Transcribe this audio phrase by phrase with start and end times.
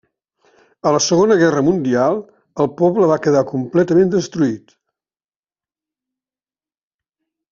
[0.91, 2.17] A la Segona Guerra Mundial
[2.63, 4.75] el poble va quedar completament destruït.